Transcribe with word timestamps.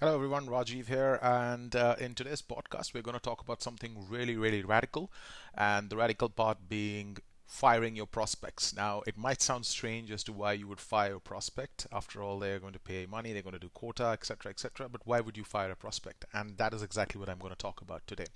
Hello, 0.00 0.14
everyone. 0.14 0.46
Rajiv 0.46 0.86
here. 0.86 1.18
And 1.20 1.74
uh, 1.74 1.96
in 1.98 2.14
today's 2.14 2.40
podcast, 2.40 2.94
we're 2.94 3.02
going 3.02 3.16
to 3.16 3.20
talk 3.20 3.40
about 3.40 3.60
something 3.62 4.06
really, 4.08 4.36
really 4.36 4.62
radical. 4.62 5.10
And 5.56 5.90
the 5.90 5.96
radical 5.96 6.28
part 6.28 6.68
being 6.68 7.16
firing 7.48 7.96
your 7.96 8.06
prospects. 8.06 8.76
Now, 8.76 9.02
it 9.06 9.16
might 9.16 9.40
sound 9.40 9.64
strange 9.64 10.10
as 10.10 10.22
to 10.24 10.32
why 10.34 10.52
you 10.52 10.68
would 10.68 10.80
fire 10.80 11.14
a 11.14 11.20
prospect. 11.20 11.86
After 11.90 12.22
all, 12.22 12.38
they're 12.38 12.60
going 12.60 12.74
to 12.74 12.78
pay 12.78 13.06
money, 13.06 13.32
they're 13.32 13.42
going 13.42 13.54
to 13.54 13.58
do 13.58 13.70
quota, 13.70 14.08
etc., 14.08 14.50
etc. 14.50 14.88
But 14.88 15.00
why 15.06 15.20
would 15.20 15.36
you 15.36 15.44
fire 15.44 15.70
a 15.70 15.76
prospect? 15.76 16.26
And 16.34 16.58
that 16.58 16.74
is 16.74 16.82
exactly 16.82 17.18
what 17.18 17.30
I'm 17.30 17.38
going 17.38 17.52
to 17.52 17.58
talk 17.58 17.80
about 17.80 18.06
today. 18.06 18.26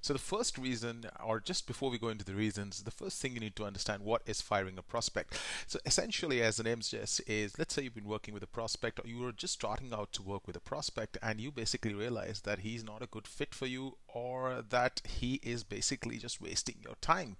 So, 0.00 0.12
the 0.12 0.18
first 0.18 0.56
reason, 0.58 1.06
or 1.22 1.40
just 1.40 1.66
before 1.66 1.90
we 1.90 1.98
go 1.98 2.08
into 2.08 2.24
the 2.24 2.34
reasons, 2.34 2.82
the 2.82 2.90
first 2.90 3.20
thing 3.20 3.34
you 3.34 3.40
need 3.40 3.56
to 3.56 3.64
understand 3.64 4.02
what 4.02 4.22
is 4.26 4.40
firing 4.40 4.78
a 4.78 4.82
prospect. 4.82 5.38
So, 5.66 5.78
essentially, 5.84 6.42
as 6.42 6.56
the 6.56 6.62
name 6.62 6.80
suggests, 6.82 7.20
is 7.20 7.58
let's 7.58 7.74
say 7.74 7.82
you've 7.82 7.94
been 7.94 8.04
working 8.04 8.34
with 8.34 8.42
a 8.42 8.48
prospect, 8.48 8.98
or 8.98 9.08
you 9.08 9.18
were 9.18 9.32
just 9.32 9.54
starting 9.54 9.92
out 9.92 10.12
to 10.14 10.22
work 10.22 10.46
with 10.46 10.56
a 10.56 10.60
prospect, 10.60 11.18
and 11.22 11.40
you 11.40 11.50
basically 11.50 11.94
realize 11.94 12.40
that 12.42 12.60
he's 12.60 12.84
not 12.84 13.02
a 13.02 13.06
good 13.06 13.26
fit 13.26 13.54
for 13.54 13.66
you, 13.66 13.96
or 14.08 14.62
that 14.68 15.02
he 15.06 15.40
is 15.42 15.64
basically 15.64 16.16
just 16.18 16.40
wasting 16.40 16.76
your 16.82 16.96
time. 17.00 17.36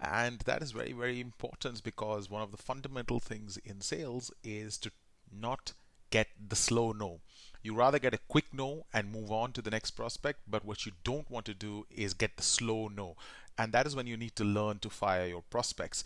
And 0.00 0.40
that 0.40 0.62
is 0.64 0.72
very, 0.72 0.92
very 0.92 1.20
important 1.20 1.84
because 1.84 2.30
one 2.30 2.42
of 2.42 2.50
the 2.50 2.56
fundamental 2.56 3.20
things 3.20 3.58
in 3.58 3.80
sales 3.82 4.32
is 4.42 4.78
to 4.78 4.90
not 5.30 5.74
get 6.10 6.28
the 6.48 6.56
slow 6.56 6.92
no. 6.92 7.20
You 7.62 7.74
rather 7.74 7.98
get 7.98 8.14
a 8.14 8.26
quick 8.28 8.46
no 8.52 8.86
and 8.92 9.12
move 9.12 9.30
on 9.30 9.52
to 9.52 9.62
the 9.62 9.70
next 9.70 9.92
prospect, 9.92 10.40
but 10.48 10.64
what 10.64 10.86
you 10.86 10.92
don't 11.02 11.30
want 11.30 11.46
to 11.46 11.54
do 11.54 11.86
is 11.90 12.14
get 12.14 12.36
the 12.36 12.42
slow 12.42 12.88
no. 12.88 13.16
And 13.58 13.72
that 13.72 13.86
is 13.86 13.94
when 13.94 14.06
you 14.06 14.16
need 14.16 14.36
to 14.36 14.44
learn 14.44 14.78
to 14.80 14.90
fire 14.90 15.26
your 15.26 15.42
prospects. 15.42 16.02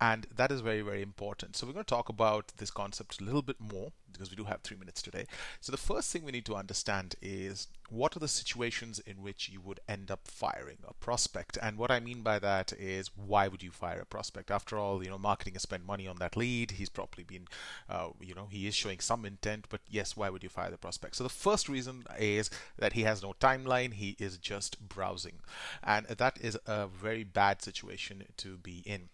And 0.00 0.26
that 0.34 0.50
is 0.50 0.62
very, 0.62 0.80
very 0.80 1.02
important. 1.02 1.56
So, 1.56 1.66
we're 1.66 1.74
going 1.74 1.84
to 1.84 1.88
talk 1.88 2.08
about 2.08 2.52
this 2.56 2.70
concept 2.70 3.20
a 3.20 3.24
little 3.24 3.42
bit 3.42 3.60
more 3.60 3.92
because 4.12 4.30
we 4.30 4.36
do 4.36 4.44
have 4.44 4.62
three 4.62 4.76
minutes 4.76 5.02
today. 5.02 5.26
So, 5.60 5.72
the 5.72 5.78
first 5.78 6.10
thing 6.10 6.24
we 6.24 6.32
need 6.32 6.46
to 6.46 6.54
understand 6.54 7.16
is 7.20 7.68
what 7.90 8.16
are 8.16 8.20
the 8.20 8.28
situations 8.28 8.98
in 9.00 9.22
which 9.22 9.50
you 9.50 9.60
would 9.60 9.80
end 9.88 10.10
up 10.10 10.20
firing 10.26 10.78
a 10.88 10.94
prospect? 10.94 11.58
And 11.60 11.76
what 11.76 11.90
I 11.90 12.00
mean 12.00 12.22
by 12.22 12.38
that 12.38 12.72
is 12.72 13.10
why 13.14 13.48
would 13.48 13.62
you 13.62 13.70
fire 13.70 14.00
a 14.00 14.06
prospect? 14.06 14.50
After 14.50 14.78
all, 14.78 15.02
you 15.04 15.10
know, 15.10 15.18
marketing 15.18 15.52
has 15.54 15.62
spent 15.62 15.86
money 15.86 16.06
on 16.06 16.16
that 16.16 16.36
lead. 16.36 16.72
He's 16.72 16.88
probably 16.88 17.24
been, 17.24 17.46
uh, 17.88 18.08
you 18.20 18.34
know, 18.34 18.46
he 18.50 18.66
is 18.66 18.74
showing 18.74 19.00
some 19.00 19.26
intent, 19.26 19.66
but 19.68 19.80
yes, 19.88 20.16
why 20.16 20.30
would 20.30 20.42
you 20.42 20.48
fire 20.48 20.70
the 20.70 20.78
prospect? 20.78 21.16
So, 21.16 21.24
the 21.24 21.30
first 21.30 21.68
reason 21.68 22.04
is 22.18 22.48
that 22.78 22.94
he 22.94 23.02
has 23.02 23.22
no 23.22 23.34
timeline, 23.38 23.94
he 23.94 24.16
is 24.18 24.38
just 24.38 24.88
browsing. 24.88 25.40
And 25.82 26.06
that 26.06 26.38
is 26.40 26.56
a 26.66 26.86
very 26.86 27.24
bad 27.24 27.60
situation 27.60 28.24
to 28.38 28.56
be 28.56 28.82
in 28.86 29.10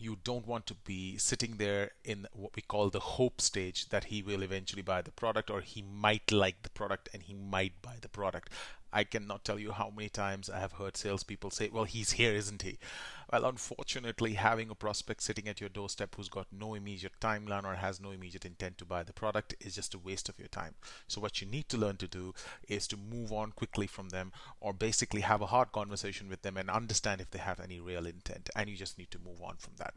you 0.00 0.16
don't 0.24 0.46
want 0.46 0.66
to 0.66 0.74
be 0.74 1.18
sitting 1.18 1.56
there 1.58 1.90
in 2.04 2.26
what 2.32 2.56
we 2.56 2.62
call 2.62 2.88
the 2.88 3.00
hope 3.00 3.40
stage 3.40 3.88
that 3.90 4.04
he 4.04 4.22
will 4.22 4.42
eventually 4.42 4.82
buy 4.82 5.02
the 5.02 5.10
product 5.12 5.50
or 5.50 5.60
he 5.60 5.82
might 5.82 6.32
like 6.32 6.62
the 6.62 6.70
product 6.70 7.08
and 7.12 7.22
he 7.22 7.34
might 7.34 7.80
buy 7.82 7.96
the 8.00 8.08
product. 8.08 8.50
I 8.92 9.04
cannot 9.04 9.44
tell 9.44 9.58
you 9.58 9.72
how 9.72 9.90
many 9.90 10.08
times 10.08 10.50
I 10.50 10.58
have 10.58 10.72
heard 10.72 10.96
salespeople 10.96 11.50
say, 11.50 11.68
Well, 11.68 11.84
he's 11.84 12.12
here, 12.12 12.32
isn't 12.32 12.62
he? 12.62 12.78
Well, 13.32 13.44
unfortunately, 13.44 14.34
having 14.34 14.70
a 14.70 14.74
prospect 14.74 15.22
sitting 15.22 15.46
at 15.46 15.60
your 15.60 15.68
doorstep 15.68 16.16
who's 16.16 16.28
got 16.28 16.48
no 16.50 16.74
immediate 16.74 17.12
timeline 17.20 17.64
or 17.64 17.76
has 17.76 18.00
no 18.00 18.10
immediate 18.10 18.44
intent 18.44 18.78
to 18.78 18.84
buy 18.84 19.04
the 19.04 19.12
product 19.12 19.54
is 19.60 19.76
just 19.76 19.94
a 19.94 19.98
waste 19.98 20.28
of 20.28 20.38
your 20.38 20.48
time. 20.48 20.74
So, 21.06 21.20
what 21.20 21.40
you 21.40 21.46
need 21.46 21.68
to 21.68 21.78
learn 21.78 21.96
to 21.98 22.08
do 22.08 22.34
is 22.68 22.88
to 22.88 22.96
move 22.96 23.32
on 23.32 23.52
quickly 23.52 23.86
from 23.86 24.08
them 24.08 24.32
or 24.60 24.72
basically 24.72 25.20
have 25.20 25.42
a 25.42 25.46
hard 25.46 25.70
conversation 25.70 26.28
with 26.28 26.42
them 26.42 26.56
and 26.56 26.68
understand 26.68 27.20
if 27.20 27.30
they 27.30 27.38
have 27.38 27.60
any 27.60 27.78
real 27.78 28.06
intent. 28.06 28.50
And 28.56 28.68
you 28.68 28.76
just 28.76 28.98
need 28.98 29.10
to 29.12 29.18
move 29.18 29.40
on 29.42 29.56
from 29.58 29.74
that. 29.76 29.94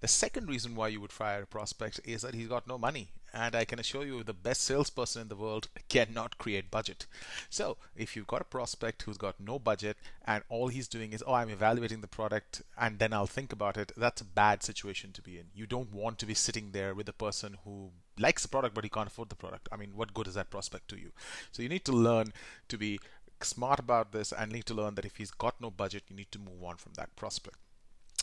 The 0.00 0.08
second 0.08 0.48
reason 0.48 0.74
why 0.74 0.88
you 0.88 1.00
would 1.00 1.12
fire 1.12 1.42
a 1.42 1.46
prospect 1.46 2.00
is 2.04 2.22
that 2.22 2.34
he's 2.34 2.48
got 2.48 2.66
no 2.66 2.76
money. 2.76 3.08
And 3.34 3.56
I 3.56 3.64
can 3.64 3.80
assure 3.80 4.06
you, 4.06 4.22
the 4.22 4.32
best 4.32 4.60
salesperson 4.60 5.22
in 5.22 5.28
the 5.28 5.34
world 5.34 5.66
cannot 5.88 6.38
create 6.38 6.70
budget. 6.70 7.06
So, 7.50 7.76
if 7.96 8.14
you've 8.14 8.28
got 8.28 8.42
a 8.42 8.44
prospect 8.44 9.02
who's 9.02 9.16
got 9.16 9.40
no 9.40 9.58
budget 9.58 9.96
and 10.24 10.44
all 10.48 10.68
he's 10.68 10.86
doing 10.86 11.12
is, 11.12 11.24
oh, 11.26 11.34
I'm 11.34 11.50
evaluating 11.50 12.00
the 12.00 12.06
product 12.06 12.62
and 12.78 13.00
then 13.00 13.12
I'll 13.12 13.26
think 13.26 13.52
about 13.52 13.76
it, 13.76 13.90
that's 13.96 14.20
a 14.20 14.24
bad 14.24 14.62
situation 14.62 15.10
to 15.14 15.20
be 15.20 15.36
in. 15.36 15.46
You 15.52 15.66
don't 15.66 15.92
want 15.92 16.20
to 16.20 16.26
be 16.26 16.34
sitting 16.34 16.70
there 16.70 16.94
with 16.94 17.08
a 17.08 17.12
person 17.12 17.56
who 17.64 17.90
likes 18.16 18.42
the 18.42 18.48
product 18.48 18.72
but 18.72 18.84
he 18.84 18.90
can't 18.90 19.08
afford 19.08 19.30
the 19.30 19.34
product. 19.34 19.68
I 19.72 19.76
mean, 19.78 19.96
what 19.96 20.14
good 20.14 20.28
is 20.28 20.34
that 20.34 20.50
prospect 20.50 20.86
to 20.90 20.96
you? 20.96 21.10
So, 21.50 21.60
you 21.60 21.68
need 21.68 21.84
to 21.86 21.92
learn 21.92 22.32
to 22.68 22.78
be 22.78 23.00
smart 23.40 23.80
about 23.80 24.12
this 24.12 24.32
and 24.32 24.52
need 24.52 24.66
to 24.66 24.74
learn 24.74 24.94
that 24.94 25.04
if 25.04 25.16
he's 25.16 25.32
got 25.32 25.60
no 25.60 25.72
budget, 25.72 26.04
you 26.08 26.14
need 26.14 26.30
to 26.30 26.38
move 26.38 26.62
on 26.62 26.76
from 26.76 26.92
that 26.94 27.16
prospect. 27.16 27.56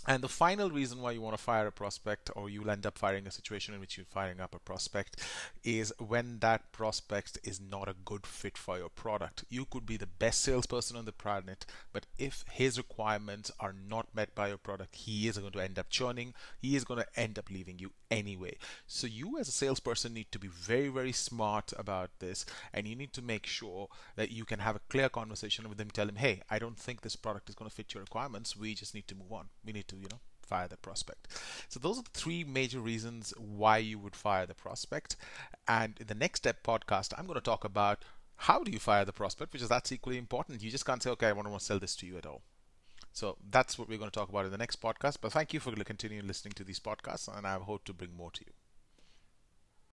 And 0.08 0.24
the 0.24 0.30
final 0.30 0.72
reason 0.72 1.00
why 1.00 1.12
you 1.12 1.22
want 1.22 1.38
to 1.38 1.44
fire 1.44 1.68
a 1.68 1.72
prospect, 1.72 2.32
or 2.36 2.50
you'll 2.50 2.72
end 2.72 2.88
up 2.88 2.98
firing 2.98 3.28
a 3.28 3.32
situation 3.32 3.76
in 3.76 3.80
which 3.80 3.98
you're 3.98 4.06
firing 4.08 4.40
up 4.40 4.56
a 4.56 4.60
prospect, 4.60 5.22
is 5.64 5.94
when 6.00 6.40
that 6.40 6.72
prospect 6.72 7.38
is 7.44 7.62
not 7.62 7.88
a 7.88 7.96
good 8.04 8.26
fit 8.26 8.58
for 8.58 8.80
your 8.80 8.90
product. 8.90 9.46
You 9.50 9.66
could 9.66 9.86
be 9.86 9.98
the 9.98 10.08
best 10.08 10.42
salesperson 10.42 10.98
on 10.98 11.06
the 11.06 11.12
planet, 11.12 11.68
but 11.94 12.08
if 12.18 12.44
his 12.52 12.80
requirements 12.80 13.52
are 13.60 13.74
not 13.74 14.16
met 14.16 14.34
by 14.34 14.48
your 14.48 14.58
product, 14.58 14.96
he 14.96 15.28
is 15.28 15.38
going 15.38 15.52
to 15.52 15.64
end 15.64 15.78
up 15.78 15.92
churning. 15.92 16.34
He 16.60 16.76
is 16.76 16.84
going 16.84 17.00
to 17.00 17.20
end 17.20 17.38
up 17.38 17.52
leaving 17.52 17.78
you 17.78 17.92
anyway. 18.10 18.58
So 18.88 19.06
you 19.06 19.38
as 19.38 19.48
a 19.48 19.52
salesperson 19.52 20.16
need 20.16 20.32
to 20.32 20.40
be 20.40 20.48
very, 20.48 20.88
very 20.88 21.12
smart 21.12 21.74
about 21.78 22.10
this, 22.18 22.44
and 22.74 22.88
you 22.88 22.96
need 22.96 23.14
to 23.14 23.22
make 23.22 23.46
sure 23.46 23.88
that 24.16 24.32
you 24.32 24.46
can 24.46 24.60
have 24.60 24.76
a 24.76 24.82
clear 24.90 25.10
conversation 25.10 25.70
with 25.70 25.80
him. 25.80 25.92
Tell 25.92 26.10
him, 26.10 26.16
hey, 26.16 26.42
I 26.50 26.58
don't 26.58 26.80
think 26.80 27.02
this 27.02 27.16
product 27.16 27.50
is 27.50 27.56
going 27.56 27.70
to 27.70 27.76
fit 27.76 27.94
your 27.94 28.02
requirements. 28.02 28.58
We 28.58 28.74
just 28.74 28.96
need 28.96 29.08
to 29.08 29.16
move 29.16 29.32
on. 29.32 29.50
We 29.64 29.74
need 29.74 29.88
to, 29.92 29.98
you 29.98 30.08
know, 30.12 30.20
fire 30.42 30.68
the 30.68 30.78
prospect. 30.78 31.28
So 31.70 31.80
those 31.80 32.00
are 32.00 32.04
the 32.04 32.10
three 32.14 32.44
major 32.44 32.80
reasons 32.80 33.34
why 33.38 33.78
you 33.78 34.00
would 34.00 34.16
fire 34.16 34.46
the 34.46 34.54
prospect. 34.54 35.16
And 35.68 35.98
in 36.00 36.08
the 36.08 36.16
next 36.16 36.40
step 36.40 36.64
podcast, 36.64 37.14
I'm 37.18 37.26
going 37.26 37.36
to 37.36 37.42
talk 37.42 37.64
about 37.64 38.04
how 38.36 38.64
do 38.64 38.72
you 38.72 38.80
fire 38.80 39.06
the 39.06 39.14
prospect, 39.14 39.54
which 39.54 39.62
is 39.62 39.70
that's 39.70 39.92
equally 39.92 40.18
important. 40.18 40.64
You 40.64 40.72
just 40.72 40.86
can't 40.86 41.02
say, 41.02 41.12
okay, 41.12 41.28
I 41.28 41.32
want 41.32 41.48
to 41.48 41.60
sell 41.60 41.80
this 41.80 41.96
to 41.98 42.06
you 42.08 42.18
at 42.18 42.26
all. 42.26 42.42
So 43.14 43.38
that's 43.50 43.78
what 43.78 43.88
we're 43.88 43.98
going 43.98 44.10
to 44.10 44.20
talk 44.20 44.30
about 44.30 44.46
in 44.46 44.52
the 44.52 44.58
next 44.58 44.82
podcast. 44.82 45.18
But 45.22 45.32
thank 45.32 45.54
you 45.54 45.60
for 45.60 45.72
continuing 45.72 46.28
listening 46.28 46.54
to 46.54 46.64
these 46.64 46.80
podcasts, 46.80 47.28
and 47.36 47.46
I 47.46 47.58
hope 47.60 47.84
to 47.86 47.94
bring 47.94 48.16
more 48.16 48.32
to 48.32 48.42
you. 48.46 48.61